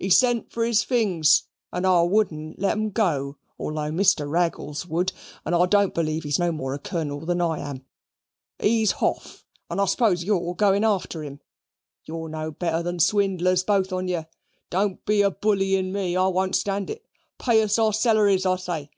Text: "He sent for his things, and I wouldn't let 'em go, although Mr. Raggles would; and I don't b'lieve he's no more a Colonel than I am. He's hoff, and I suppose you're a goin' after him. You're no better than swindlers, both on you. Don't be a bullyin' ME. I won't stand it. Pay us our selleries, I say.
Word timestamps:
"He 0.00 0.10
sent 0.10 0.50
for 0.50 0.64
his 0.64 0.82
things, 0.84 1.44
and 1.72 1.86
I 1.86 2.02
wouldn't 2.02 2.58
let 2.58 2.72
'em 2.72 2.90
go, 2.90 3.36
although 3.56 3.92
Mr. 3.92 4.28
Raggles 4.28 4.84
would; 4.84 5.12
and 5.44 5.54
I 5.54 5.64
don't 5.66 5.94
b'lieve 5.94 6.24
he's 6.24 6.40
no 6.40 6.50
more 6.50 6.74
a 6.74 6.78
Colonel 6.80 7.20
than 7.24 7.40
I 7.40 7.60
am. 7.60 7.84
He's 8.58 8.90
hoff, 8.90 9.44
and 9.70 9.80
I 9.80 9.84
suppose 9.84 10.24
you're 10.24 10.50
a 10.50 10.54
goin' 10.56 10.82
after 10.82 11.22
him. 11.22 11.38
You're 12.04 12.28
no 12.28 12.50
better 12.50 12.82
than 12.82 12.98
swindlers, 12.98 13.62
both 13.62 13.92
on 13.92 14.08
you. 14.08 14.26
Don't 14.70 15.04
be 15.04 15.22
a 15.22 15.30
bullyin' 15.30 15.92
ME. 15.92 16.16
I 16.16 16.26
won't 16.26 16.56
stand 16.56 16.90
it. 16.90 17.06
Pay 17.38 17.62
us 17.62 17.78
our 17.78 17.92
selleries, 17.92 18.44
I 18.44 18.56
say. 18.56 18.90